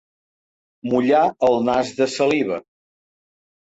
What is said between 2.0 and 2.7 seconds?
de saliva.